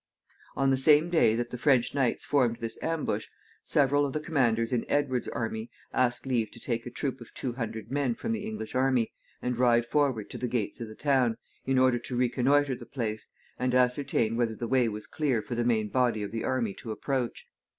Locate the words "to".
6.53-6.59, 10.31-10.39, 11.99-12.17, 16.73-16.89